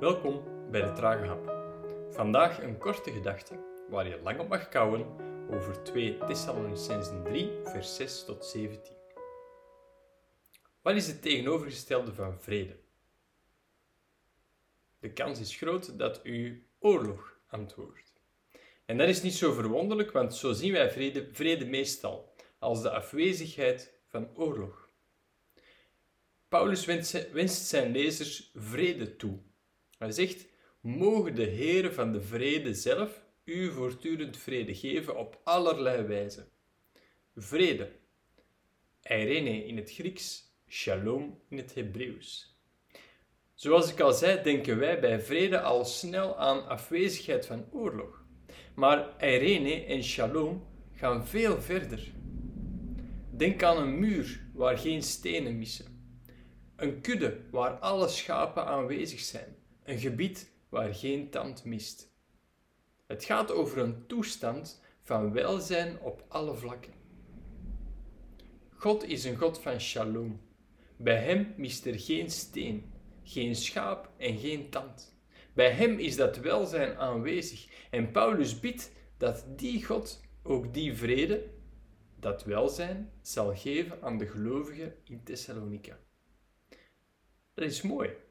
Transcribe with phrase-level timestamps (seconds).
[0.00, 1.52] Welkom bij de Trage Hap.
[2.10, 3.58] Vandaag een korte gedachte
[3.88, 5.06] waar je lang op mag kouwen
[5.50, 8.92] over 2 Thessalonicenzen 3, vers 6 tot 17.
[10.82, 12.76] Wat is het tegenovergestelde van vrede?
[14.98, 18.12] De kans is groot dat u oorlog antwoordt.
[18.84, 22.90] En dat is niet zo verwonderlijk, want zo zien wij vrede, vrede meestal als de
[22.90, 24.88] afwezigheid van oorlog.
[26.48, 26.84] Paulus
[27.32, 29.46] wenst zijn lezers vrede toe
[29.98, 30.46] hij zegt,
[30.80, 36.48] mogen de Heere van de vrede zelf u voortdurend vrede geven op allerlei wijze.
[37.34, 37.90] Vrede,
[39.02, 42.56] eirene in het Grieks, shalom in het Hebreeuws.
[43.54, 48.24] Zoals ik al zei, denken wij bij vrede al snel aan afwezigheid van oorlog.
[48.74, 52.12] Maar eirene en shalom gaan veel verder.
[53.30, 56.16] Denk aan een muur waar geen stenen missen.
[56.76, 62.16] Een kudde waar alle schapen aanwezig zijn een gebied waar geen tand mist.
[63.06, 66.92] Het gaat over een toestand van welzijn op alle vlakken.
[68.74, 70.40] God is een God van shalom.
[70.96, 75.16] Bij Hem mist er geen steen, geen schaap en geen tand.
[75.54, 77.68] Bij Hem is dat welzijn aanwezig.
[77.90, 81.50] En Paulus bidt dat die God ook die vrede,
[82.20, 85.98] dat welzijn, zal geven aan de gelovigen in Thessalonica.
[87.54, 88.26] Dat is mooi.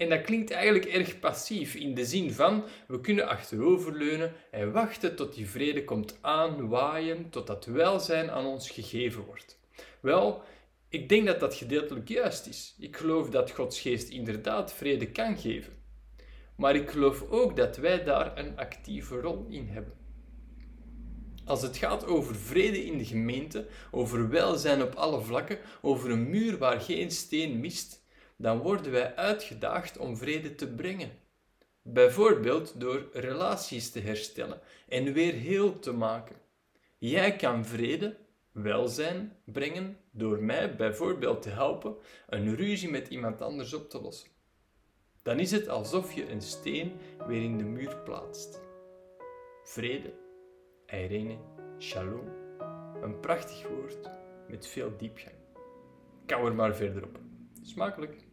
[0.00, 5.16] En dat klinkt eigenlijk erg passief in de zin van we kunnen achteroverleunen en wachten
[5.16, 9.58] tot die vrede komt aanwaaien, tot dat welzijn aan ons gegeven wordt.
[10.00, 10.42] Wel,
[10.88, 12.74] ik denk dat dat gedeeltelijk juist is.
[12.78, 15.72] Ik geloof dat Gods geest inderdaad vrede kan geven.
[16.56, 19.94] Maar ik geloof ook dat wij daar een actieve rol in hebben.
[21.44, 26.30] Als het gaat over vrede in de gemeente, over welzijn op alle vlakken, over een
[26.30, 27.99] muur waar geen steen mist,
[28.40, 31.10] dan worden wij uitgedaagd om vrede te brengen.
[31.82, 36.36] Bijvoorbeeld door relaties te herstellen en weer heel te maken.
[36.98, 38.16] Jij kan vrede,
[38.52, 41.96] welzijn brengen door mij bijvoorbeeld te helpen
[42.26, 44.28] een ruzie met iemand anders op te lossen.
[45.22, 46.92] Dan is het alsof je een steen
[47.26, 48.60] weer in de muur plaatst.
[49.64, 50.12] Vrede,
[50.86, 51.38] Irene,
[51.78, 52.28] shalom,
[53.02, 54.10] een prachtig woord
[54.48, 55.36] met veel diepgang.
[56.26, 57.18] Kou er maar verder op.
[57.62, 58.28] Smakelijk!